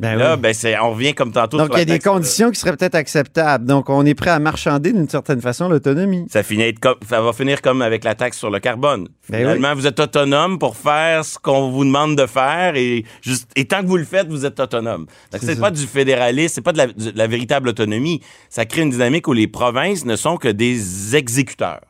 Ben 0.00 0.16
Là, 0.16 0.34
oui. 0.34 0.40
ben, 0.40 0.54
c'est, 0.54 0.78
on 0.78 0.92
revient 0.92 1.12
comme 1.12 1.30
tantôt 1.30 1.58
Donc, 1.58 1.68
il 1.74 1.78
y 1.78 1.82
a 1.82 1.84
des 1.84 1.98
conditions 1.98 2.50
qui 2.50 2.58
seraient 2.58 2.74
peut-être 2.74 2.94
acceptables. 2.94 3.66
Donc, 3.66 3.90
on 3.90 4.06
est 4.06 4.14
prêt 4.14 4.30
à 4.30 4.38
marchander 4.38 4.94
d'une 4.94 5.08
certaine 5.10 5.42
façon 5.42 5.68
l'autonomie. 5.68 6.24
Ça, 6.30 6.42
finit 6.42 6.72
comme, 6.72 6.94
ça 7.06 7.20
va 7.20 7.34
finir 7.34 7.60
comme 7.60 7.82
avec 7.82 8.02
la 8.04 8.14
taxe 8.14 8.38
sur 8.38 8.48
le 8.48 8.60
carbone. 8.60 9.08
Ben 9.28 9.40
Finalement, 9.40 9.74
vous 9.74 9.86
êtes 9.86 10.00
autonome 10.00 10.58
pour 10.58 10.74
faire 10.78 11.22
ce 11.22 11.38
qu'on 11.38 11.70
vous 11.70 11.84
demande 11.84 12.16
de 12.16 12.24
faire 12.24 12.76
et, 12.76 13.04
juste, 13.20 13.50
et 13.56 13.66
tant 13.66 13.82
que 13.82 13.86
vous 13.88 13.98
le 13.98 14.04
faites, 14.04 14.28
vous 14.28 14.46
êtes 14.46 14.58
autonome. 14.58 15.04
Donc, 15.32 15.42
C'est 15.44 15.60
pas 15.60 15.70
du 15.70 15.86
fédéralisme, 15.86 16.54
c'est 16.54 16.62
pas 16.62 16.72
de 16.72 16.78
la, 16.78 16.86
de 16.86 17.12
la 17.14 17.26
véritable 17.26 17.68
autonomie. 17.68 18.22
Ça 18.48 18.64
crée 18.64 18.80
une 18.80 18.90
dynamique 18.90 19.28
où 19.28 19.34
les 19.34 19.48
provinces 19.48 20.06
ne 20.06 20.16
sont 20.16 20.38
que 20.38 20.48
des 20.48 21.14
exécuteurs. 21.14 21.80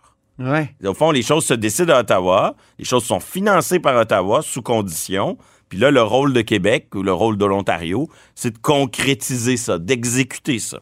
Ouais. 0.40 0.74
Au 0.84 0.94
fond, 0.94 1.12
les 1.12 1.22
choses 1.22 1.44
se 1.44 1.54
décident 1.54 1.94
à 1.94 2.00
Ottawa, 2.00 2.56
les 2.78 2.84
choses 2.84 3.04
sont 3.04 3.20
financées 3.20 3.78
par 3.78 3.94
Ottawa 3.96 4.40
sous 4.42 4.62
condition. 4.62 5.38
Puis 5.70 5.78
là, 5.78 5.90
le 5.90 6.02
rôle 6.02 6.34
de 6.34 6.42
Québec 6.42 6.88
ou 6.94 7.02
le 7.02 7.12
rôle 7.12 7.38
de 7.38 7.46
l'Ontario, 7.46 8.10
c'est 8.34 8.50
de 8.50 8.58
concrétiser 8.58 9.56
ça, 9.56 9.78
d'exécuter 9.78 10.58
ça. 10.58 10.80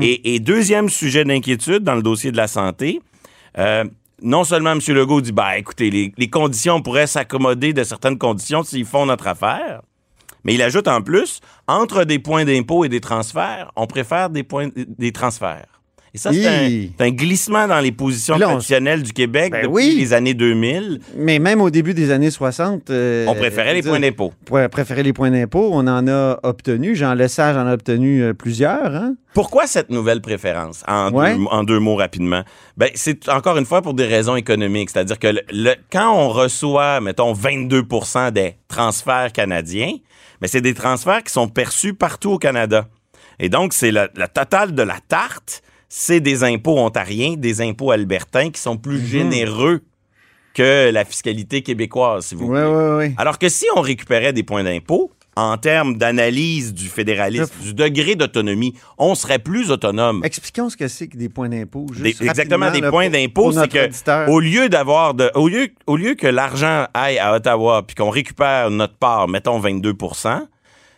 et, 0.00 0.34
et 0.34 0.40
deuxième 0.40 0.88
sujet 0.88 1.24
d'inquiétude 1.24 1.82
dans 1.82 1.96
le 1.96 2.02
dossier 2.02 2.32
de 2.32 2.36
la 2.36 2.46
santé, 2.46 3.00
euh, 3.58 3.84
non 4.22 4.44
seulement 4.44 4.72
M. 4.72 4.80
Legault 4.88 5.20
dit, 5.20 5.32
bah 5.32 5.58
écoutez, 5.58 5.90
les, 5.90 6.12
les 6.16 6.30
conditions 6.30 6.80
pourraient 6.80 7.06
s'accommoder 7.06 7.72
de 7.72 7.82
certaines 7.84 8.16
conditions 8.16 8.62
s'ils 8.62 8.86
font 8.86 9.06
notre 9.06 9.26
affaire, 9.26 9.82
mais 10.44 10.54
il 10.54 10.62
ajoute 10.62 10.88
en 10.88 11.02
plus, 11.02 11.40
entre 11.66 12.04
des 12.04 12.20
points 12.20 12.44
d'impôt 12.44 12.84
et 12.84 12.88
des 12.88 13.00
transferts, 13.00 13.72
on 13.76 13.86
préfère 13.86 14.30
des 14.30 14.44
points 14.44 14.68
des 14.74 15.12
transferts. 15.12 15.77
Et 16.14 16.18
ça, 16.18 16.32
c'est 16.32 16.90
un, 17.00 17.10
glissement 17.10 17.68
dans 17.68 17.80
les 17.80 17.92
positions 17.92 18.36
là, 18.38 18.46
on- 18.46 18.50
traditionnelles 18.52 19.02
du 19.02 19.12
Québec 19.12 19.52
Ben 19.52 19.62
depuis 19.62 19.72
oui. 19.74 19.94
les 19.98 20.12
années 20.14 20.34
2000. 20.34 21.00
Mais 21.16 21.38
même 21.38 21.60
au 21.60 21.70
début 21.70 21.92
des 21.94 22.10
années 22.10 22.30
60... 22.30 22.90
euh, 22.90 23.26
On 23.28 23.34
préférait 23.34 23.74
les 23.74 23.82
points 23.82 24.00
d'impôt. 24.00 24.32
pour 24.44 24.58
préférer 24.70 25.02
les 25.02 25.12
points 25.12 25.30
d'impôt, 25.30 25.68
on 25.72 25.86
en 25.86 26.08
a 26.08 26.38
obtenu. 26.42 26.94
Jean 26.96 27.14
Lesage 27.14 27.56
en 27.56 27.66
a 27.66 27.74
obtenu 27.74 28.22
euh, 28.22 28.32
plusieurs. 28.34 28.94
Hein? 28.94 29.14
Pourquoi 29.34 29.66
cette 29.66 29.90
nouvelle 29.90 30.20
préférence? 30.22 30.82
En, 30.88 31.10
Ouais. 31.12 31.36
deux, 31.36 31.44
en 31.50 31.62
deux 31.62 31.78
mots 31.78 31.96
rapidement? 31.96 32.42
Ben, 32.76 32.88
c'est 32.94 33.28
encore 33.28 33.58
une 33.58 33.66
fois 33.66 33.82
pour 33.82 33.94
des 33.94 34.06
raisons 34.06 34.34
économiques. 34.36 34.90
C'est-à-dire 34.90 35.18
que 35.18 35.28
le- 35.28 35.42
le- 35.52 35.74
quand 35.92 36.10
on 36.14 36.28
reçoit, 36.30 37.00
mettons, 37.00 37.32
22 37.34 37.82
des 38.32 38.54
transferts 38.68 39.32
canadiens, 39.32 39.92
ben, 40.40 40.46
c'est 40.48 40.60
des 40.62 40.74
transferts 40.74 41.22
qui 41.24 41.32
sont 41.32 41.48
perçus 41.48 41.92
partout 41.94 42.30
au 42.30 42.38
Canada. 42.38 42.86
Et 43.38 43.48
donc, 43.48 43.72
c'est 43.72 43.90
la, 43.92 44.08
la 44.16 44.26
totale 44.28 44.74
de 44.74 44.82
la 44.82 44.96
tarte, 45.06 45.62
c'est 45.88 46.20
des 46.20 46.44
impôts 46.44 46.78
ontariens, 46.78 47.34
des 47.36 47.60
impôts 47.60 47.90
albertains 47.90 48.50
qui 48.50 48.60
sont 48.60 48.76
plus 48.76 49.04
généreux 49.04 49.80
que 50.54 50.90
la 50.90 51.04
fiscalité 51.04 51.62
québécoise, 51.62 52.26
si 52.26 52.34
vous 52.34 52.46
Oui, 52.46 52.60
voulez. 52.60 52.70
oui, 53.00 53.06
oui. 53.08 53.14
Alors 53.16 53.38
que 53.38 53.48
si 53.48 53.64
on 53.76 53.80
récupérait 53.80 54.32
des 54.32 54.42
points 54.42 54.64
d'impôt, 54.64 55.12
en 55.36 55.56
termes 55.56 55.96
d'analyse 55.98 56.74
du 56.74 56.88
fédéralisme, 56.88 57.52
du 57.62 57.72
degré 57.72 58.16
d'autonomie, 58.16 58.74
on 58.98 59.14
serait 59.14 59.38
plus 59.38 59.70
autonome. 59.70 60.22
Expliquons 60.24 60.68
ce 60.68 60.76
que 60.76 60.88
c'est 60.88 61.06
que 61.06 61.16
des 61.16 61.28
points 61.28 61.48
d'impôt. 61.48 61.86
Exactement, 62.04 62.72
des 62.72 62.80
là, 62.80 62.90
points 62.90 63.08
d'impôt, 63.08 63.52
c'est 63.52 63.68
que 63.68 63.84
auditeur. 63.84 64.28
au 64.30 64.40
lieu 64.40 64.68
d'avoir 64.68 65.14
de, 65.14 65.30
au 65.36 65.46
lieu, 65.48 65.68
au 65.86 65.96
lieu 65.96 66.16
que 66.16 66.26
l'argent 66.26 66.86
aille 66.92 67.18
à 67.20 67.32
Ottawa 67.36 67.84
puis 67.86 67.94
qu'on 67.94 68.10
récupère 68.10 68.70
notre 68.70 68.94
part, 68.96 69.28
mettons 69.28 69.60
22% 69.60 70.40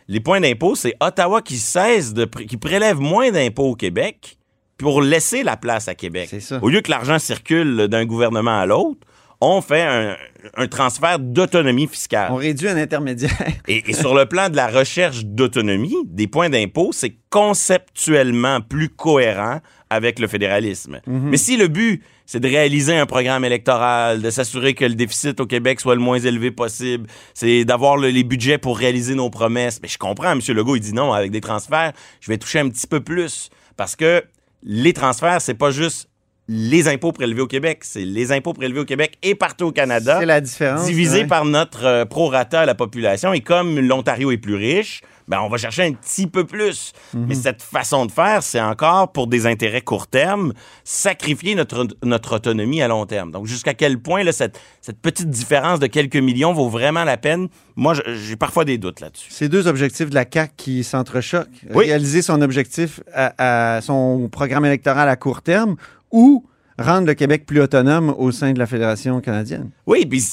les 0.09 0.19
points 0.21 0.41
d'impôt, 0.41 0.75
c'est 0.75 0.95
Ottawa 1.01 1.41
qui 1.43 1.57
cesse 1.59 2.13
de, 2.15 2.25
qui 2.25 2.57
prélève 2.57 2.99
moins 2.99 3.31
d'impôts 3.31 3.69
au 3.71 3.75
Québec 3.77 4.39
pour 4.81 5.03
laisser 5.03 5.43
la 5.43 5.57
place 5.57 5.89
à 5.89 5.95
Québec. 5.95 6.29
C'est 6.31 6.41
ça. 6.41 6.59
Au 6.63 6.69
lieu 6.69 6.81
que 6.81 6.91
l'argent 6.91 7.19
circule 7.19 7.87
d'un 7.89 8.05
gouvernement 8.05 8.59
à 8.59 8.67
l'autre, 8.67 9.01
on 9.43 9.63
fait 9.63 9.83
un, 9.83 10.17
un 10.57 10.69
transfert 10.69 11.19
d'autonomie 11.19 11.87
fiscale. 11.87 12.29
On 12.31 12.37
réduit 12.37 12.69
un 12.69 12.77
intermédiaire. 12.77 13.31
Et, 13.69 13.83
et 13.89 13.93
sur 13.95 14.15
le 14.15 14.27
plan 14.27 14.51
de 14.51 14.57
la 14.57 14.67
recherche 14.69 15.25
d'autonomie, 15.25 15.97
des 16.05 16.27
points 16.27 16.51
d'impôt, 16.51 16.91
c'est 16.93 17.15
conceptuellement 17.31 18.61
plus 18.61 18.89
cohérent 18.89 19.61
avec 19.89 20.19
le 20.19 20.29
fédéralisme. 20.29 21.01
Mais 21.07 21.37
si 21.37 21.57
le 21.57 21.69
but, 21.69 22.03
c'est 22.27 22.39
de 22.41 22.47
réaliser 22.49 22.97
un 22.97 23.07
programme 23.07 23.45
électoral, 23.45 24.23
de 24.23 24.31
s'assurer 24.31 24.75
que 24.75 24.85
le 24.85 24.95
déficit 24.95 25.41
au 25.41 25.47
Québec 25.47 25.81
soit 25.81 25.95
le 25.95 26.01
moins 26.01 26.19
élevé 26.19 26.51
possible, 26.51 27.09
c'est 27.35 27.65
d'avoir 27.65 27.97
le- 27.97 28.09
les 28.11 28.23
budgets 28.23 28.59
pour 28.59 28.79
réaliser 28.79 29.15
nos 29.15 29.31
promesses. 29.31 29.81
Mais 29.83 29.89
je 29.89 29.99
comprends, 29.99 30.31
M. 30.33 30.41
Legault, 30.49 30.77
il 30.77 30.81
dit 30.81 30.93
non, 30.93 31.13
avec 31.13 31.31
des 31.33 31.41
transferts, 31.41 31.93
je 32.21 32.31
vais 32.31 32.39
toucher 32.39 32.61
un 32.61 32.69
petit 32.69 32.87
peu 32.87 33.01
plus. 33.01 33.51
Parce 33.77 33.97
que 33.97 34.23
les 34.63 34.93
transferts, 34.93 35.41
c'est 35.41 35.55
pas 35.55 35.71
juste 35.71 36.09
les 36.53 36.89
impôts 36.89 37.13
prélevés 37.13 37.43
au 37.43 37.47
Québec, 37.47 37.79
c'est 37.83 38.05
les 38.05 38.33
impôts 38.33 38.55
prélevés 38.55 38.81
au 38.81 38.85
Québec 38.85 39.17
et 39.23 39.37
partout 39.37 39.67
au 39.67 39.73
Canada 39.73 40.17
C'est 40.19 40.27
la 40.27 40.41
différence. 40.41 40.85
divisé 40.85 41.21
ouais. 41.21 41.27
par 41.29 41.45
notre 41.45 41.85
euh, 41.85 42.05
prorata 42.05 42.63
à 42.63 42.67
la 42.67 42.75
population. 42.75 43.33
Et 43.33 43.41
comme 43.41 43.79
l'Ontario 43.79 44.33
est 44.33 44.37
plus 44.37 44.57
riche, 44.57 45.01
ben 45.29 45.39
on 45.43 45.49
va 45.49 45.59
chercher 45.59 45.85
un 45.85 45.93
petit 45.93 46.27
peu 46.27 46.43
plus. 46.45 46.93
Mhm. 47.15 47.27
Mais 47.29 47.35
cette 47.37 47.63
façon 47.63 48.05
de 48.05 48.11
faire, 48.11 48.43
c'est 48.43 48.61
encore 48.61 49.13
pour 49.13 49.29
des 49.29 49.47
intérêts 49.47 49.81
court 49.81 50.09
terme, 50.09 50.53
sacrifier 50.83 51.55
notre, 51.55 51.87
notre 52.03 52.35
autonomie 52.35 52.83
à 52.83 52.89
long 52.89 53.07
terme. 53.07 53.31
Donc, 53.31 53.47
jusqu'à 53.47 53.75
quel 53.75 54.01
point 54.01 54.25
là, 54.25 54.33
cette, 54.33 54.59
cette 54.81 54.99
petite 54.99 55.31
différence 55.31 55.79
de 55.79 55.87
quelques 55.87 56.17
millions 56.17 56.53
vaut 56.53 56.69
vraiment 56.69 57.05
la 57.05 57.17
peine? 57.17 57.47
Moi, 57.77 57.95
j'ai 57.95 58.35
parfois 58.35 58.65
des 58.65 58.77
doutes 58.77 58.99
là-dessus. 58.99 59.29
C'est 59.31 59.49
deux 59.49 59.69
objectifs 59.69 60.11
de 60.11 60.17
la 60.17 60.25
CAQ 60.29 60.53
qui 60.57 60.83
s'entrechoquent. 60.83 61.47
Oui. 61.73 61.85
Réaliser 61.85 62.23
son 62.23 62.43
objectif 62.43 63.01
à, 63.15 63.77
à 63.77 63.81
son 63.83 64.29
programme 64.33 64.65
électoral 64.65 65.09
à 65.09 65.15
court 65.15 65.43
terme 65.43 65.77
ou 66.11 66.45
rendre 66.79 67.07
le 67.07 67.15
Québec 67.15 67.47
plus 67.47 67.61
autonome 67.61 68.15
au 68.19 68.33
sein 68.33 68.53
de 68.53 68.59
la 68.59 68.67
Fédération 68.67 69.21
canadienne? 69.21 69.71
Oui, 69.87 70.07
puis 70.07 70.25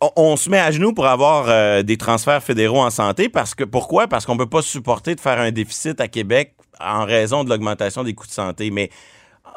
on, 0.00 0.10
on 0.16 0.36
se 0.36 0.50
met 0.50 0.58
à 0.58 0.70
genoux 0.70 0.92
pour 0.92 1.06
avoir 1.06 1.46
euh, 1.48 1.82
des 1.82 1.96
transferts 1.96 2.42
fédéraux 2.42 2.80
en 2.80 2.90
santé 2.90 3.28
parce 3.28 3.54
que 3.54 3.64
pourquoi? 3.64 4.06
Parce 4.06 4.26
qu'on 4.26 4.36
peut 4.36 4.48
pas 4.48 4.62
supporter 4.62 5.14
de 5.14 5.20
faire 5.20 5.38
un 5.38 5.50
déficit 5.50 6.00
à 6.00 6.08
Québec 6.08 6.54
en 6.80 7.04
raison 7.04 7.44
de 7.44 7.50
l'augmentation 7.50 8.02
des 8.02 8.14
coûts 8.14 8.26
de 8.26 8.32
santé, 8.32 8.70
mais 8.70 8.90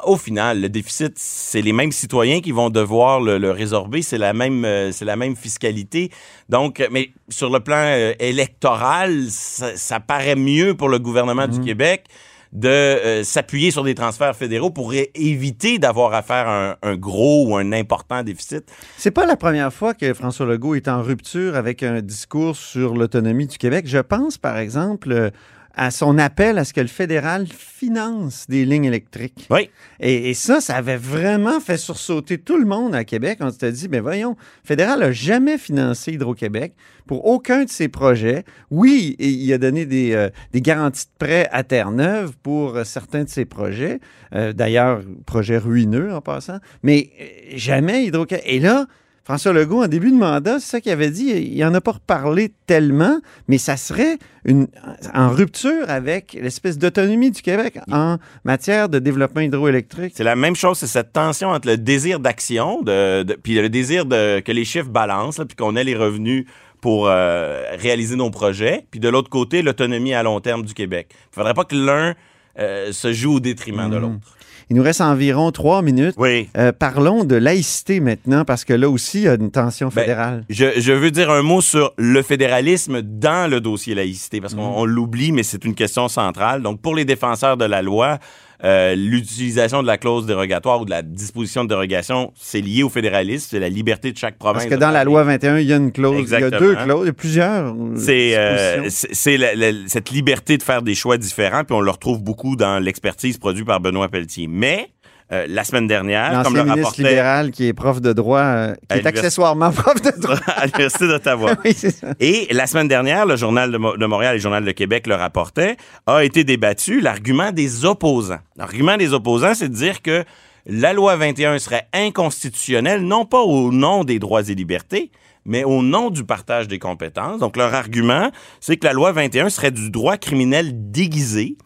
au 0.04 0.16
final, 0.16 0.60
le 0.60 0.68
déficit, 0.68 1.14
c'est 1.16 1.60
les 1.60 1.72
mêmes 1.72 1.90
citoyens 1.90 2.40
qui 2.40 2.52
vont 2.52 2.70
devoir 2.70 3.20
le, 3.20 3.38
le 3.38 3.50
résorber, 3.50 4.02
c'est 4.02 4.18
la 4.18 4.32
même 4.32 4.64
euh, 4.64 4.92
c'est 4.92 5.04
la 5.04 5.16
même 5.16 5.34
fiscalité. 5.34 6.10
Donc 6.48 6.86
mais 6.90 7.10
sur 7.28 7.50
le 7.50 7.60
plan 7.60 7.82
euh, 7.84 8.12
électoral, 8.20 9.24
ça, 9.28 9.76
ça 9.76 9.98
paraît 9.98 10.36
mieux 10.36 10.74
pour 10.74 10.88
le 10.88 10.98
gouvernement 10.98 11.48
du 11.48 11.60
Québec 11.60 12.04
de 12.52 12.68
euh, 12.68 13.24
s'appuyer 13.24 13.70
sur 13.70 13.84
des 13.84 13.94
transferts 13.94 14.36
fédéraux 14.36 14.70
pour 14.70 14.92
éviter 15.14 15.78
d'avoir 15.78 16.14
à 16.14 16.22
faire 16.22 16.48
un, 16.48 16.76
un 16.82 16.96
gros 16.96 17.46
ou 17.48 17.56
un 17.56 17.72
important 17.72 18.22
déficit. 18.22 18.64
C'est 18.96 19.10
pas 19.10 19.26
la 19.26 19.36
première 19.36 19.72
fois 19.72 19.94
que 19.94 20.14
François 20.14 20.46
Legault 20.46 20.74
est 20.74 20.88
en 20.88 21.02
rupture 21.02 21.56
avec 21.56 21.82
un 21.82 22.00
discours 22.00 22.56
sur 22.56 22.94
l'autonomie 22.94 23.46
du 23.46 23.58
Québec. 23.58 23.86
Je 23.86 23.98
pense, 23.98 24.38
par 24.38 24.58
exemple, 24.58 25.12
euh, 25.12 25.30
à 25.74 25.90
son 25.90 26.18
appel 26.18 26.58
à 26.58 26.64
ce 26.64 26.72
que 26.72 26.80
le 26.80 26.88
fédéral 26.88 27.46
finance 27.46 28.46
des 28.48 28.64
lignes 28.64 28.86
électriques. 28.86 29.46
Oui. 29.50 29.70
Et, 30.00 30.30
et 30.30 30.34
ça, 30.34 30.60
ça 30.60 30.76
avait 30.76 30.96
vraiment 30.96 31.60
fait 31.60 31.76
sursauter 31.76 32.38
tout 32.38 32.58
le 32.58 32.64
monde 32.64 32.94
à 32.94 33.04
Québec. 33.04 33.38
On 33.40 33.50
s'était 33.50 33.70
dit, 33.70 33.88
mais 33.88 34.00
voyons, 34.00 34.36
le 34.64 34.66
fédéral 34.66 35.00
n'a 35.00 35.12
jamais 35.12 35.56
financé 35.56 36.12
Hydro-Québec 36.12 36.74
pour 37.06 37.26
aucun 37.26 37.64
de 37.64 37.68
ses 37.70 37.88
projets. 37.88 38.44
Oui, 38.70 39.14
il 39.18 39.52
a 39.52 39.58
donné 39.58 39.86
des, 39.86 40.14
euh, 40.14 40.30
des 40.52 40.60
garanties 40.60 41.06
de 41.06 41.24
prêt 41.24 41.48
à 41.52 41.62
Terre-Neuve 41.62 42.32
pour 42.42 42.76
euh, 42.76 42.84
certains 42.84 43.24
de 43.24 43.28
ses 43.28 43.44
projets. 43.44 44.00
Euh, 44.34 44.52
D'ailleurs, 44.52 45.02
projet 45.26 45.58
ruineux 45.58 46.12
en 46.12 46.20
passant. 46.20 46.58
Mais 46.82 47.10
jamais 47.54 48.04
Hydro-Québec. 48.06 48.44
Et 48.46 48.58
là, 48.58 48.86
François 49.28 49.52
Legault, 49.52 49.82
en 49.84 49.88
début 49.88 50.10
de 50.10 50.16
mandat, 50.16 50.58
c'est 50.58 50.70
ça 50.70 50.80
qu'il 50.80 50.90
avait 50.90 51.10
dit. 51.10 51.26
Il 51.28 51.60
n'en 51.60 51.74
a 51.74 51.82
pas 51.82 51.92
reparlé 51.92 52.50
tellement, 52.66 53.20
mais 53.46 53.58
ça 53.58 53.76
serait 53.76 54.16
une, 54.46 54.68
en 55.14 55.28
rupture 55.28 55.84
avec 55.88 56.32
l'espèce 56.40 56.78
d'autonomie 56.78 57.30
du 57.30 57.42
Québec 57.42 57.78
en 57.92 58.16
matière 58.44 58.88
de 58.88 58.98
développement 58.98 59.42
hydroélectrique. 59.42 60.14
C'est 60.16 60.24
la 60.24 60.34
même 60.34 60.56
chose, 60.56 60.78
c'est 60.78 60.86
cette 60.86 61.12
tension 61.12 61.50
entre 61.50 61.68
le 61.68 61.76
désir 61.76 62.20
d'action, 62.20 62.80
de, 62.80 63.22
de- 63.22 63.34
puis 63.34 63.54
le 63.56 63.68
désir 63.68 64.06
de 64.06 64.40
que 64.40 64.50
les 64.50 64.64
chiffres 64.64 64.88
balancent, 64.88 65.36
là, 65.36 65.44
puis 65.44 65.56
qu'on 65.56 65.76
ait 65.76 65.84
les 65.84 65.94
revenus 65.94 66.46
pour 66.80 67.06
euh, 67.08 67.64
réaliser 67.76 68.16
nos 68.16 68.30
projets, 68.30 68.86
puis 68.90 68.98
de 68.98 69.10
l'autre 69.10 69.28
côté, 69.28 69.60
l'autonomie 69.60 70.14
à 70.14 70.22
long 70.22 70.40
terme 70.40 70.62
du 70.62 70.72
Québec. 70.72 71.08
Il 71.32 71.34
faudrait 71.34 71.52
pas 71.52 71.64
que 71.64 71.76
l'un 71.76 72.14
euh, 72.58 72.92
se 72.92 73.12
joue 73.12 73.34
au 73.34 73.40
détriment 73.40 73.90
de 73.90 73.96
Mhm. 73.96 74.02
l'autre. 74.02 74.36
Il 74.70 74.76
nous 74.76 74.82
reste 74.82 75.00
environ 75.00 75.50
trois 75.50 75.80
minutes. 75.80 76.14
Oui. 76.18 76.48
Euh, 76.58 76.72
parlons 76.72 77.24
de 77.24 77.36
laïcité 77.36 78.00
maintenant, 78.00 78.44
parce 78.44 78.66
que 78.66 78.74
là 78.74 78.90
aussi, 78.90 79.20
il 79.20 79.24
y 79.24 79.28
a 79.28 79.34
une 79.34 79.50
tension 79.50 79.88
Ben, 79.88 80.02
fédérale. 80.02 80.44
Je, 80.50 80.78
je 80.78 80.92
veux 80.92 81.10
dire 81.10 81.30
un 81.30 81.42
mot 81.42 81.62
sur 81.62 81.94
le 81.96 82.20
fédéralisme 82.22 83.00
dans 83.00 83.50
le 83.50 83.62
dossier 83.62 83.94
laïcité, 83.94 84.40
parce 84.42 84.54
qu'on 84.54 84.60
on 84.62 84.84
l'oublie, 84.84 85.32
mais 85.32 85.42
c'est 85.42 85.64
une 85.64 85.74
question 85.74 86.08
centrale. 86.08 86.62
Donc, 86.62 86.82
pour 86.82 86.94
les 86.94 87.06
défenseurs 87.06 87.56
de 87.56 87.64
la 87.64 87.80
loi, 87.80 88.18
euh, 88.64 88.94
l'utilisation 88.96 89.82
de 89.82 89.86
la 89.86 89.98
clause 89.98 90.26
dérogatoire 90.26 90.80
ou 90.80 90.84
de 90.84 90.90
la 90.90 91.02
disposition 91.02 91.62
de 91.64 91.68
dérogation, 91.68 92.32
c'est 92.34 92.60
lié 92.60 92.82
au 92.82 92.88
fédéralisme, 92.88 93.46
c'est 93.50 93.60
la 93.60 93.68
liberté 93.68 94.10
de 94.12 94.16
chaque 94.18 94.36
province. 94.36 94.64
parce 94.64 94.74
que 94.74 94.80
dans 94.80 94.90
la 94.90 95.04
loi 95.04 95.22
21, 95.22 95.58
il 95.58 95.66
y 95.66 95.72
a 95.72 95.76
une 95.76 95.92
clause. 95.92 96.28
Il 96.30 96.40
y 96.40 96.42
a 96.42 96.50
deux 96.50 96.74
clauses, 96.74 97.02
il 97.04 97.06
y 97.06 97.10
a 97.10 97.12
plusieurs. 97.12 97.74
euh, 97.74 97.92
C'est 97.94 98.36
euh, 98.36 98.88
cette 98.88 100.10
liberté 100.10 100.56
de 100.56 100.62
faire 100.62 100.82
des 100.82 100.94
choix 100.94 101.18
différents, 101.18 101.64
puis 101.64 101.74
on 101.76 101.80
le 101.80 101.90
retrouve 101.90 102.22
beaucoup 102.22 102.56
dans 102.56 102.78
l'expertise 102.78 103.38
produite 103.38 103.66
par 103.66 103.80
Benoît 103.80 104.08
Pelletier. 104.08 104.46
Mais 104.48 104.90
euh, 105.30 105.44
la 105.48 105.62
semaine 105.64 105.86
dernière, 105.86 106.42
comme 106.42 106.56
le 106.56 106.62
ministre 106.62 106.82
rapportait 106.84 107.02
libéral 107.02 107.50
qui 107.50 107.66
est 107.66 107.72
prof 107.74 108.00
de 108.00 108.12
droit, 108.12 108.40
euh, 108.40 108.74
qui 108.90 108.98
est 108.98 109.06
accessoirement 109.06 109.70
prof 109.72 110.00
de 110.00 110.10
droit. 110.20 110.36
à 110.46 110.64
l'Université 110.66 111.06
d'Ottawa. 111.06 111.52
oui, 111.64 111.74
c'est 111.76 111.90
ça. 111.90 112.08
Et 112.18 112.48
la 112.50 112.66
semaine 112.66 112.88
dernière, 112.88 113.26
le 113.26 113.36
Journal 113.36 113.70
de, 113.70 113.76
Mo- 113.76 113.96
de 113.96 114.06
Montréal 114.06 114.34
et 114.34 114.38
le 114.38 114.42
Journal 114.42 114.64
de 114.64 114.72
Québec 114.72 115.06
le 115.06 115.14
rapportaient, 115.16 115.76
a 116.06 116.24
été 116.24 116.44
débattu 116.44 117.00
l'argument 117.00 117.52
des 117.52 117.84
opposants. 117.84 118.38
L'argument 118.56 118.96
des 118.96 119.12
opposants, 119.12 119.54
c'est 119.54 119.68
de 119.68 119.74
dire 119.74 120.00
que 120.02 120.24
la 120.66 120.92
loi 120.92 121.16
21 121.16 121.58
serait 121.58 121.88
inconstitutionnelle, 121.92 123.02
non 123.02 123.24
pas 123.24 123.40
au 123.40 123.72
nom 123.72 124.04
des 124.04 124.18
droits 124.18 124.42
et 124.48 124.54
libertés, 124.54 125.10
mais 125.48 125.64
au 125.64 125.82
nom 125.82 126.10
du 126.10 126.24
partage 126.24 126.68
des 126.68 126.78
compétences. 126.78 127.40
Donc, 127.40 127.56
leur 127.56 127.74
argument, 127.74 128.30
c'est 128.60 128.76
que 128.76 128.86
la 128.86 128.92
loi 128.92 129.10
21 129.10 129.48
serait 129.48 129.70
du 129.70 129.90
droit 129.90 130.16
criminel 130.16 130.90
déguisé, 130.90 131.56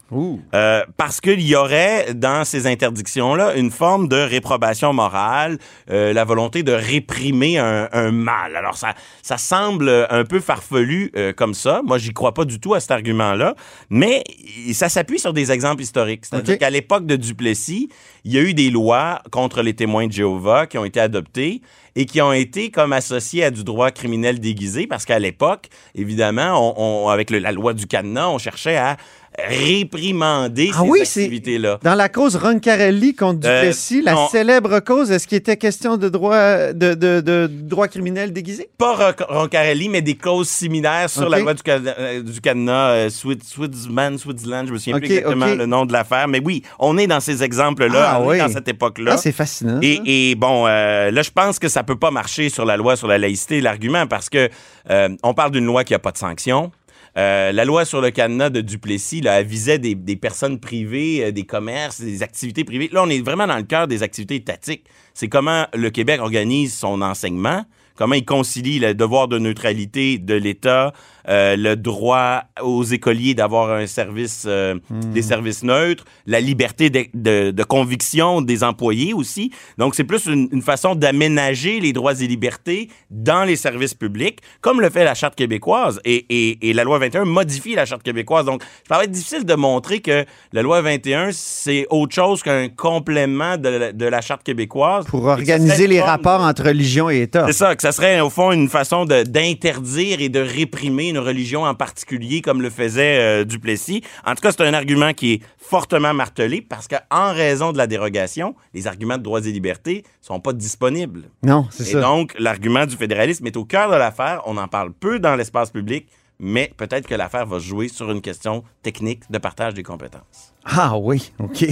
euh, 0.53 0.83
parce 0.97 1.19
qu'il 1.21 1.41
y 1.41 1.55
aurait 1.55 2.13
dans 2.13 2.45
ces 2.45 2.67
interdictions-là 2.67 3.55
une 3.55 3.71
forme 3.71 4.07
de 4.07 4.15
réprobation 4.15 4.93
morale, 4.93 5.57
euh, 5.89 6.13
la 6.13 6.23
volonté 6.23 6.63
de 6.63 6.71
réprimer 6.71 7.57
un, 7.57 7.89
un 7.91 8.11
mal. 8.11 8.55
Alors 8.55 8.77
ça, 8.77 8.93
ça 9.21 9.37
semble 9.37 10.07
un 10.09 10.23
peu 10.23 10.39
farfelu 10.39 11.11
euh, 11.15 11.33
comme 11.33 11.53
ça. 11.53 11.81
Moi, 11.83 11.97
j'y 11.97 12.13
crois 12.13 12.33
pas 12.33 12.45
du 12.45 12.59
tout 12.59 12.73
à 12.73 12.79
cet 12.79 12.91
argument-là, 12.91 13.55
mais 13.89 14.23
ça 14.71 14.87
s'appuie 14.87 15.19
sur 15.19 15.33
des 15.33 15.51
exemples 15.51 15.81
historiques. 15.81 16.25
C'est-à-dire 16.25 16.57
qu'à 16.57 16.69
l'époque 16.69 17.05
de 17.05 17.15
Duplessis, 17.15 17.89
il 18.23 18.31
y 18.31 18.37
a 18.37 18.41
eu 18.41 18.53
des 18.53 18.69
lois 18.69 19.21
contre 19.31 19.61
les 19.61 19.73
témoins 19.73 20.07
de 20.07 20.13
Jéhovah 20.13 20.67
qui 20.67 20.77
ont 20.77 20.85
été 20.85 20.99
adoptées 20.99 21.61
et 21.95 22.05
qui 22.05 22.21
ont 22.21 22.33
été 22.33 22.71
comme 22.71 22.93
associées 22.93 23.43
à 23.43 23.51
du 23.51 23.63
droit 23.63 23.91
criminel 23.91 24.39
déguisé 24.39 24.87
parce 24.87 25.05
qu'à 25.05 25.19
l'époque, 25.19 25.67
évidemment, 25.95 26.73
on, 26.77 27.05
on- 27.05 27.09
avec 27.09 27.29
la 27.29 27.51
loi 27.51 27.73
du 27.73 27.85
cadenas, 27.87 28.29
on 28.29 28.37
cherchait 28.37 28.77
à 28.77 28.97
réprimander 29.39 30.71
Ah 30.73 30.81
ces 30.83 30.89
oui, 30.89 31.01
activités-là. 31.01 31.79
Dans 31.83 31.95
la 31.95 32.09
cause 32.09 32.35
Roncarelli 32.35 33.15
contre 33.15 33.47
Euh, 33.47 33.61
Duplessis, 33.61 34.01
la 34.01 34.27
célèbre 34.31 34.79
cause, 34.79 35.11
est-ce 35.11 35.27
qu'il 35.27 35.37
était 35.37 35.57
question 35.57 35.97
de 35.97 36.09
droit, 36.09 36.71
de, 36.73 36.93
de, 36.93 37.21
de 37.21 37.49
droit 37.51 37.87
criminel 37.87 38.31
déguisé? 38.33 38.69
Pas 38.77 38.93
Ron- 38.95 39.25
Roncarelli, 39.41 39.89
mais 39.89 40.01
des 40.01 40.15
clauses 40.15 40.49
similaires 40.49 41.09
sur 41.09 41.29
la 41.29 41.39
loi 41.39 41.53
du, 41.53 41.61
euh, 41.67 42.21
du 42.21 42.41
cadenas, 42.41 42.89
euh, 42.91 43.09
Switzman, 43.09 44.17
Switzerland, 44.17 44.67
je 44.67 44.73
me 44.73 44.77
souviens 44.77 44.95
Ok, 44.95 45.01
plus 45.03 45.11
exactement 45.15 45.45
le 45.55 45.65
nom 45.65 45.85
de 45.85 45.93
l'affaire, 45.93 46.27
mais 46.27 46.41
oui, 46.43 46.63
on 46.79 46.97
est 46.97 47.07
dans 47.07 47.19
ces 47.19 47.43
exemples-là, 47.43 48.11
Ah 48.13 48.21
on 48.21 48.29
oui. 48.29 48.35
est 48.37 48.39
dans 48.39 48.49
cette 48.49 48.67
époque-là. 48.67 49.11
Ah, 49.15 49.17
c'est 49.17 49.31
fascinant. 49.31 49.79
Et, 49.81 50.29
et 50.31 50.35
bon, 50.35 50.65
là, 50.65 51.21
je 51.21 51.31
pense 51.31 51.59
que 51.59 51.67
ça 51.67 51.83
peut 51.83 51.97
pas 51.97 52.11
marcher 52.11 52.49
sur 52.49 52.65
la 52.65 52.77
loi 52.77 52.95
sur 52.95 53.07
la 53.07 53.17
laïcité, 53.17 53.61
l'argument, 53.61 54.07
parce 54.07 54.29
que 54.29 54.49
euh, 54.89 55.09
on 55.23 55.33
parle 55.33 55.51
d'une 55.51 55.65
loi 55.65 55.83
qui 55.83 55.93
a 55.93 55.99
pas 55.99 56.11
de 56.11 56.17
sanction. 56.17 56.71
Euh, 57.15 57.51
la 57.51 57.65
loi 57.65 57.85
sur 57.85 58.01
le 58.01 58.09
cadenas 58.09 58.49
de 58.49 58.61
Duplessis, 58.61 59.21
là, 59.21 59.43
visait 59.43 59.77
des, 59.77 59.93
des 59.93 60.15
personnes 60.15 60.59
privées, 60.59 61.25
euh, 61.25 61.31
des 61.31 61.43
commerces, 61.43 62.01
des 62.01 62.23
activités 62.23 62.63
privées. 62.63 62.89
Là, 62.91 63.03
on 63.03 63.09
est 63.09 63.21
vraiment 63.21 63.45
dans 63.45 63.57
le 63.57 63.63
cœur 63.63 63.87
des 63.87 64.01
activités 64.01 64.35
étatiques. 64.35 64.85
C'est 65.13 65.27
comment 65.27 65.67
le 65.73 65.89
Québec 65.91 66.19
organise 66.19 66.73
son 66.73 67.01
enseignement, 67.01 67.65
comment 67.95 68.15
il 68.15 68.25
concilie 68.25 68.79
le 68.79 68.93
devoir 68.93 69.27
de 69.27 69.37
neutralité 69.39 70.17
de 70.17 70.33
l'État, 70.33 70.93
euh, 71.29 71.55
le 71.55 71.75
droit 71.75 72.43
aux 72.61 72.83
écoliers 72.83 73.33
d'avoir 73.33 73.71
un 73.71 73.87
service, 73.87 74.43
euh, 74.45 74.75
des 74.89 75.21
services 75.21 75.63
neutres, 75.63 76.03
la 76.25 76.41
liberté 76.41 76.89
de, 76.89 77.05
de- 77.13 77.51
de 77.51 77.63
conviction 77.63 78.41
des 78.41 78.63
employés 78.63 79.13
aussi. 79.13 79.51
Donc, 79.77 79.95
c'est 79.95 80.03
plus 80.03 80.25
une, 80.25 80.49
une 80.51 80.61
façon 80.61 80.95
d'aménager 80.95 81.79
les 81.79 81.93
droits 81.93 82.13
et 82.19 82.27
libertés 82.27 82.89
dans 83.09 83.43
les 83.45 83.55
services 83.55 83.93
publics, 83.93 84.39
comme 84.61 84.81
le 84.81 84.89
fait 84.89 85.03
la 85.05 85.13
Charte 85.13 85.35
québécoise. 85.35 85.99
Et, 86.03 86.25
et- 86.29 86.69
et 86.69 86.73
la 86.73 86.83
loi 86.83 86.99
21 86.99 87.25
modifie 87.25 87.75
la 87.75 87.85
Charte 87.85 88.03
québécoise. 88.03 88.45
Donc, 88.45 88.61
ça 88.87 88.97
va 88.97 89.03
être 89.05 89.11
difficile 89.11 89.45
de 89.45 89.53
montrer 89.55 89.99
que 90.01 90.25
la 90.51 90.61
loi 90.61 90.81
21, 90.81 91.29
c'est 91.31 91.85
autre 91.89 92.13
chose 92.13 92.43
qu'un 92.43 92.67
complément 92.69 93.57
de, 93.57 93.69
la- 93.69 93.91
de 93.93 94.05
la 94.05 94.21
Charte 94.21 94.43
québécoise. 94.43 95.05
Pour 95.05 95.25
organiser 95.25 95.87
les 95.87 95.97
forme- 95.99 96.09
rapports 96.09 96.41
entre 96.41 96.63
religion 96.65 97.09
et 97.09 97.21
État. 97.21 97.45
c'est 97.47 97.53
ça, 97.53 97.75
ça 97.83 97.91
serait 97.91 98.21
au 98.21 98.29
fond 98.29 98.53
une 98.53 98.69
façon 98.69 99.03
d'interdire 99.03 100.21
et 100.21 100.29
de 100.29 100.39
réprimer 100.39 101.09
une 101.09 101.17
religion 101.19 101.65
en 101.65 101.75
particulier 101.75 102.39
comme 102.41 102.61
le 102.61 102.69
faisait 102.69 103.19
euh, 103.19 103.43
Duplessis. 103.43 104.01
En 104.25 104.35
tout 104.35 104.41
cas, 104.41 104.53
c'est 104.53 104.61
un 104.65 104.73
argument 104.73 105.11
qui 105.11 105.33
est 105.33 105.41
fortement 105.57 106.13
martelé 106.13 106.61
parce 106.61 106.87
qu'en 106.87 107.33
raison 107.33 107.73
de 107.73 107.77
la 107.77 107.85
dérogation, 107.85 108.55
les 108.73 108.87
arguments 108.87 109.17
de 109.17 109.23
droits 109.23 109.41
et 109.45 109.51
libertés 109.51 110.03
sont 110.21 110.39
pas 110.39 110.53
disponibles. 110.53 111.23
Non, 111.43 111.67
c'est 111.71 111.83
Et 111.89 111.91
ça. 111.91 111.99
donc, 111.99 112.33
l'argument 112.39 112.85
du 112.85 112.95
fédéralisme 112.95 113.45
est 113.47 113.57
au 113.57 113.65
cœur 113.65 113.91
de 113.91 113.97
l'affaire. 113.97 114.43
On 114.45 114.55
en 114.55 114.69
parle 114.69 114.93
peu 114.93 115.19
dans 115.19 115.35
l'espace 115.35 115.69
public, 115.69 116.07
mais 116.39 116.71
peut-être 116.77 117.05
que 117.05 117.15
l'affaire 117.15 117.45
va 117.45 117.59
se 117.59 117.65
jouer 117.65 117.89
sur 117.89 118.09
une 118.09 118.21
question 118.21 118.63
technique 118.81 119.29
de 119.29 119.39
partage 119.39 119.73
des 119.73 119.83
compétences. 119.83 120.53
Ah 120.63 120.97
oui, 120.97 121.33
OK. 121.39 121.65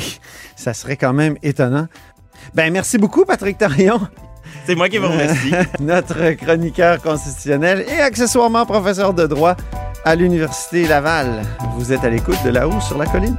Ça 0.57 0.73
serait 0.73 0.97
quand 0.97 1.13
même 1.13 1.37
étonnant. 1.41 1.87
Ben, 2.53 2.73
merci 2.73 2.97
beaucoup, 2.97 3.23
Patrick 3.23 3.57
Tarion, 3.57 4.01
C'est 4.65 4.75
moi 4.75 4.89
qui 4.89 4.97
vous 4.97 5.07
remercie. 5.07 5.51
notre 5.79 6.31
chroniqueur 6.31 7.01
constitutionnel 7.01 7.85
et 7.87 7.99
accessoirement 7.99 8.65
professeur 8.65 9.13
de 9.13 9.25
droit 9.25 9.55
à 10.05 10.15
l'Université 10.15 10.87
Laval. 10.87 11.41
Vous 11.77 11.93
êtes 11.93 12.03
à 12.03 12.09
l'écoute 12.09 12.37
de 12.45 12.49
là-haut 12.49 12.79
sur 12.81 12.97
la 12.97 13.05
colline. 13.05 13.37